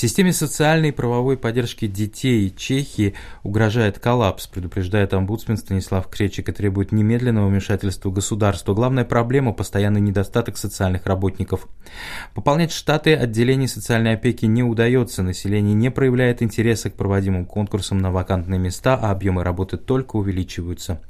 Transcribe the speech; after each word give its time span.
Системе 0.00 0.32
социальной 0.32 0.88
и 0.88 0.92
правовой 0.92 1.36
поддержки 1.36 1.86
детей 1.86 2.50
Чехии 2.56 3.12
угрожает 3.42 3.98
коллапс, 3.98 4.46
предупреждает 4.46 5.12
омбудсмен 5.12 5.58
Станислав 5.58 6.08
Кречик 6.08 6.48
и 6.48 6.52
требует 6.52 6.90
немедленного 6.90 7.48
вмешательства 7.48 8.10
государства. 8.10 8.72
Главная 8.72 9.04
проблема– 9.04 9.52
постоянный 9.52 10.00
недостаток 10.00 10.56
социальных 10.56 11.04
работников. 11.04 11.68
Пополнять 12.32 12.72
штаты 12.72 13.14
отделений 13.14 13.68
социальной 13.68 14.14
опеки 14.14 14.46
не 14.46 14.62
удается, 14.62 15.22
население 15.22 15.74
не 15.74 15.90
проявляет 15.90 16.40
интереса 16.40 16.88
к 16.88 16.94
проводимым 16.94 17.44
конкурсам 17.44 17.98
на 17.98 18.10
вакантные 18.10 18.58
места, 18.58 18.94
а 18.94 19.10
объемы 19.10 19.44
работы 19.44 19.76
только 19.76 20.16
увеличиваются. 20.16 21.02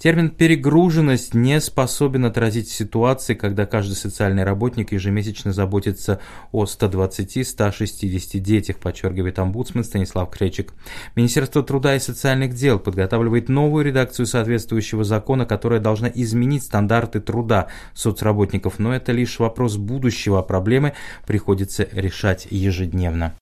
Термин 0.00 0.30
«перегруженность» 0.30 1.34
не 1.34 1.60
способен 1.60 2.24
отразить 2.24 2.68
ситуации, 2.68 3.34
когда 3.34 3.66
каждый 3.66 3.94
социальный 3.94 4.42
работник 4.42 4.90
ежемесячно 4.90 5.52
заботится 5.52 6.20
о 6.50 6.64
120-160 6.64 8.31
50 8.32 8.42
детях, 8.42 8.78
подчеркивает 8.78 9.38
омбудсмен 9.38 9.84
Станислав 9.84 10.30
Кречик. 10.30 10.72
Министерство 11.16 11.62
труда 11.62 11.96
и 11.96 11.98
социальных 11.98 12.54
дел 12.54 12.78
подготавливает 12.78 13.48
новую 13.48 13.84
редакцию 13.84 14.26
соответствующего 14.26 15.04
закона, 15.04 15.46
которая 15.46 15.80
должна 15.80 16.10
изменить 16.12 16.62
стандарты 16.62 17.20
труда 17.20 17.68
соцработников, 17.94 18.78
но 18.78 18.94
это 18.94 19.12
лишь 19.12 19.38
вопрос 19.38 19.76
будущего, 19.76 20.38
а 20.38 20.42
проблемы 20.42 20.94
приходится 21.26 21.88
решать 21.92 22.46
ежедневно. 22.50 23.34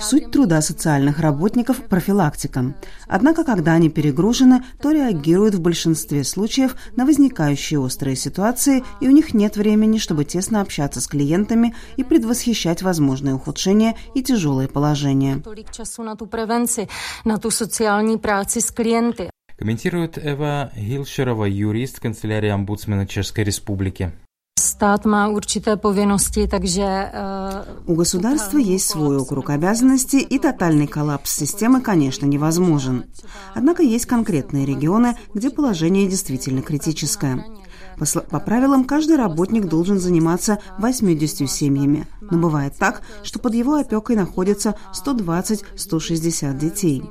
Суть 0.00 0.30
труда 0.30 0.60
социальных 0.62 1.20
работников– 1.20 1.76
профилактика. 1.88 2.74
Однако, 3.06 3.44
когда 3.44 3.72
они 3.72 3.88
перегружены, 3.88 4.62
то 4.80 4.90
реагируют 4.90 5.54
в 5.54 5.60
большинстве 5.60 6.24
случаев 6.24 6.76
на 6.96 7.06
возникающие 7.06 7.80
острые 7.80 8.16
ситуации, 8.16 8.84
и 9.00 9.08
у 9.08 9.10
них 9.10 9.34
нет 9.34 9.56
времени, 9.56 9.98
чтобы 9.98 10.24
тесно 10.24 10.60
общаться 10.60 10.97
общаться 10.98 11.00
с 11.00 11.06
клиентами 11.06 11.74
и 11.96 12.04
предвосхищать 12.04 12.82
возможные 12.82 13.34
ухудшения 13.34 13.96
и 14.14 14.22
тяжелые 14.22 14.68
положения. 14.68 15.42
Комментирует 19.58 20.18
Эва 20.18 20.70
Гилшерова, 20.76 21.44
юрист 21.44 22.00
канцелярии 22.00 22.50
омбудсмена 22.50 23.06
Чешской 23.06 23.44
Республики. 23.44 24.12
Takže... 26.50 26.86
У 27.86 27.94
государства 27.94 28.58
есть 28.58 28.86
свой 28.86 29.16
округ 29.16 29.50
обязанностей, 29.50 30.20
и 30.20 30.38
тотальный 30.38 30.86
коллапс 30.86 31.34
системы, 31.34 31.80
конечно, 31.80 32.26
невозможен. 32.26 33.04
Однако 33.54 33.82
есть 33.82 34.06
конкретные 34.06 34.66
регионы, 34.66 35.16
где 35.34 35.50
положение 35.50 36.06
действительно 36.08 36.62
критическое. 36.62 37.44
По, 37.98 38.20
по 38.20 38.40
правилам, 38.40 38.84
каждый 38.84 39.16
работник 39.16 39.66
должен 39.66 39.98
заниматься 39.98 40.58
80 40.78 41.50
семьями. 41.50 42.06
Но 42.20 42.38
бывает 42.38 42.74
так, 42.78 43.02
что 43.22 43.38
под 43.38 43.54
его 43.54 43.74
опекой 43.74 44.16
находятся 44.16 44.74
120-160 44.92 46.58
детей. 46.58 47.02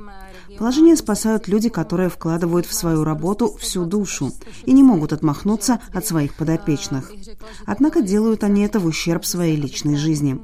Положение 0.58 0.96
спасают 0.96 1.46
люди, 1.46 1.68
которые 1.68 2.08
вкладывают 2.08 2.66
в 2.66 2.74
свою 2.74 3.04
работу 3.04 3.56
всю 3.60 3.84
душу 3.84 4.32
и 4.64 4.72
не 4.72 4.82
могут 4.82 5.12
отмахнуться 5.12 5.78
от 5.94 6.04
своих 6.04 6.34
подопечных. 6.34 7.12
Однако 7.64 8.02
делают 8.02 8.42
они 8.42 8.62
это 8.62 8.80
в 8.80 8.86
ущерб 8.86 9.24
своей 9.24 9.54
личной 9.54 9.96
жизни. 9.96 10.40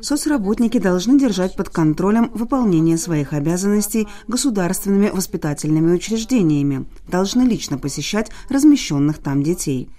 Соцработники 0.00 0.78
должны 0.78 1.18
держать 1.18 1.56
под 1.56 1.70
контролем 1.70 2.30
выполнение 2.32 2.96
своих 2.96 3.32
обязанностей 3.32 4.06
государственными 4.28 5.08
воспитательными 5.08 5.94
учреждениями, 5.94 6.86
должны 7.08 7.42
лично 7.42 7.76
посещать 7.76 8.30
размещенных 8.48 9.18
там 9.18 9.42
детей. 9.42 9.90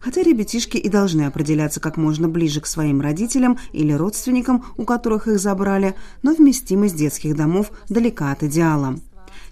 Хотя 0.00 0.22
ребятишки 0.22 0.76
и 0.76 0.88
должны 0.90 1.22
определяться 1.22 1.80
как 1.80 1.96
можно 1.96 2.28
ближе 2.28 2.60
к 2.60 2.66
своим 2.66 3.00
родителям 3.00 3.58
или 3.72 3.92
родственникам, 3.92 4.64
у 4.76 4.84
которых 4.84 5.28
их 5.28 5.38
забрали, 5.38 5.94
но 6.22 6.34
вместимость 6.34 6.96
детских 6.96 7.34
домов 7.34 7.70
далека 7.88 8.30
от 8.30 8.42
идеала. 8.42 8.98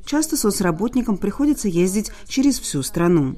Часто 0.04 0.36
соцработникам 0.36 1.16
приходится 1.16 1.68
ездить 1.68 2.10
через 2.26 2.58
всю 2.58 2.82
страну. 2.82 3.36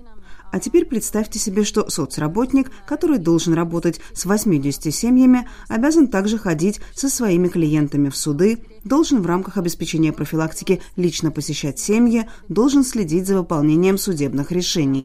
А 0.55 0.61
теперь 0.61 0.85
представьте 0.85 1.41
себе, 1.41 1.65
что 1.65 1.91
соцработник, 1.91 2.71
который 2.87 3.19
должен 3.19 3.55
работать 3.55 4.01
с 4.13 4.25
80 4.25 4.95
семьями, 4.95 5.49
обязан 5.69 6.07
также 6.07 6.39
ходить 6.39 6.81
со 6.95 7.09
своими 7.09 7.49
клиентами 7.49 8.09
в 8.09 8.17
суды, 8.17 8.65
должен 8.85 9.21
в 9.21 9.27
рамках 9.27 9.57
обеспечения 9.57 10.13
профилактики 10.13 10.81
лично 10.95 11.33
посещать 11.33 11.81
семьи, 11.81 12.29
должен 12.49 12.85
следить 12.85 13.27
за 13.27 13.39
выполнением 13.39 13.99
судебных 13.99 14.53
решений. 14.53 15.05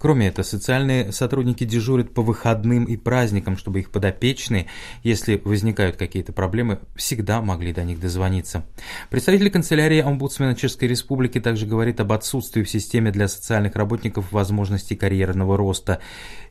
Кроме 0.00 0.28
этого, 0.28 0.46
социальные 0.46 1.12
сотрудники 1.12 1.64
дежурят 1.64 2.14
по 2.14 2.22
выходным 2.22 2.84
и 2.84 2.96
праздникам, 2.96 3.58
чтобы 3.58 3.80
их 3.80 3.90
подопечные, 3.90 4.66
если 5.02 5.38
возникают 5.44 5.96
какие-то 5.96 6.32
проблемы, 6.32 6.80
всегда 6.96 7.42
могли 7.42 7.74
до 7.74 7.84
них 7.84 8.00
дозвониться. 8.00 8.64
Представитель 9.10 9.50
канцелярии 9.50 10.00
омбудсмена 10.00 10.54
Чешской 10.54 10.88
Республики 10.88 11.38
также 11.38 11.66
говорит 11.66 12.00
об 12.00 12.12
отсутствии 12.12 12.62
в 12.62 12.70
системе 12.70 13.10
для 13.10 13.28
социальных 13.28 13.76
работников 13.76 14.32
возможностей 14.32 14.96
карьерного 14.96 15.58
роста. 15.58 16.00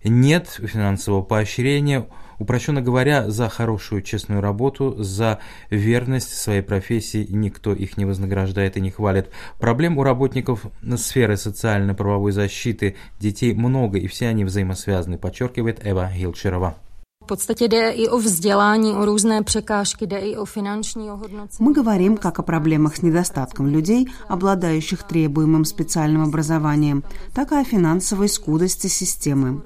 Нет 0.04 0.48
финансового 0.48 1.24
поощрения, 1.24 2.06
Упрощенно 2.40 2.82
говоря, 2.82 3.30
за 3.30 3.50
хорошую 3.50 4.02
честную 4.02 4.42
работу, 4.42 4.96
за 4.98 5.40
верность 5.70 6.34
своей 6.34 6.62
профессии 6.62 7.28
никто 7.30 7.74
их 7.74 7.98
не 7.98 8.06
вознаграждает 8.06 8.78
и 8.78 8.82
не 8.82 8.92
хвалит. 8.92 9.30
Проблем 9.60 9.98
у 9.98 10.04
работников 10.04 10.66
сферы 10.96 11.36
социально-правовой 11.38 12.32
защиты 12.32 12.96
детей 13.20 13.54
много, 13.54 13.98
и 13.98 14.08
все 14.08 14.28
они 14.28 14.46
взаимосвязаны, 14.46 15.18
подчеркивает 15.18 15.86
Эва 15.86 16.10
Гилчерова. 16.16 16.76
В 17.22 17.28
подstatě 17.30 17.68
jde 17.68 17.90
и 17.90 18.08
о 18.08 18.18
vzdělání, 18.18 18.92
о 18.94 19.06
рůzné 19.06 19.44
překážky, 19.44 20.08
jde 20.08 20.20
и 20.20 20.38
о 20.38 20.46
финансовом 20.46 21.10
оhodnocení. 21.10 21.70
Мы 21.70 21.74
говорим 21.74 22.18
как 22.18 22.40
о 22.40 22.44
проблемах 22.44 22.96
с 22.96 23.02
недостатком 23.02 23.68
людей, 23.68 24.08
обладающих 24.30 25.04
требуемым 25.04 25.66
специальным 25.66 26.24
образованием, 26.24 27.04
так 27.34 27.52
и 27.52 27.56
о 27.56 27.64
финансовой 27.64 28.30
скудости 28.30 28.88
системы. 28.88 29.62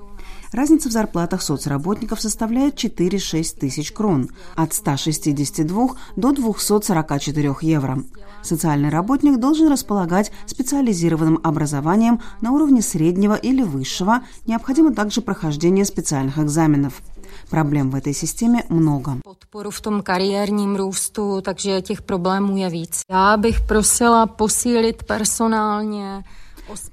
Разница 0.53 0.87
в 0.87 0.91
зарплатах 0.91 1.41
соцработников 1.41 2.21
составляет 2.21 2.75
4-6 2.75 3.57
тысяч 3.59 3.91
крон, 3.91 4.29
от 4.55 4.71
162 4.73 5.87
до 6.15 6.31
244 6.31 7.55
евро. 7.61 8.03
Социальный 8.43 8.89
работник 8.89 9.39
должен 9.39 9.71
располагать 9.71 10.31
специализированным 10.45 11.39
образованием 11.43 12.21
на 12.41 12.51
уровне 12.51 12.83
среднего 12.83 13.33
или 13.33 13.63
высшего, 13.63 14.21
необходимо 14.45 14.93
также 14.93 15.21
прохождение 15.21 15.85
специальных 15.85 16.37
экзаменов. 16.37 17.01
Проблем 17.49 17.89
в 17.89 17.95
этой 17.95 18.13
системе 18.13 18.63
много. 18.69 19.17
Podporu 19.23 19.71
v 19.71 19.81
tom 19.81 20.01
kariérním 20.01 20.75
růstu, 20.75 21.41
takže 21.41 21.81
těch 21.81 22.01
problémů 22.01 22.57
je 22.57 22.69
víc. 22.69 23.01
Já 23.09 23.37
bych 23.37 23.59
prosila 23.61 24.25
posílit 24.25 25.03
personálně 25.03 26.23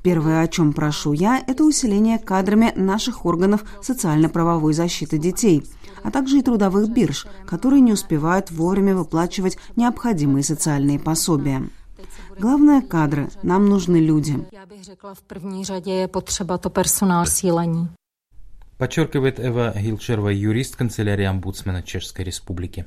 Первое, 0.02 0.42
о 0.42 0.48
чем 0.48 0.72
прошу 0.72 1.12
я, 1.12 1.42
это 1.46 1.64
усиление 1.64 2.18
кадрами 2.18 2.72
наших 2.76 3.24
органов 3.24 3.64
социально-правовой 3.82 4.72
защиты 4.72 5.18
детей, 5.18 5.62
а 6.02 6.10
также 6.10 6.38
и 6.38 6.42
трудовых 6.42 6.88
бирж, 6.88 7.26
которые 7.46 7.80
не 7.80 7.92
успевают 7.92 8.50
вовремя 8.50 8.96
выплачивать 8.96 9.58
необходимые 9.76 10.42
социальные 10.42 10.98
пособия. 10.98 11.68
Главное– 12.38 12.80
кадры. 12.96 13.28
Нам 13.42 13.68
нужны 13.68 13.98
люди. 13.98 14.38
Я 14.52 14.66
бы 14.66 14.82
řekla, 14.82 15.14
в 15.14 15.64
řadě 15.64 15.92
je 15.92 16.08
potřeba 16.08 16.58
to 16.58 16.70
personál 16.70 17.26
sílení. 17.26 17.88
Подчеркивает 18.78 19.38
Эва 19.38 19.74
Гилчерова, 19.76 20.30
юрист 20.30 20.76
канцелярии 20.76 21.26
омбудсмена 21.26 21.82
Чешской 21.82 22.24
Республики. 22.24 22.86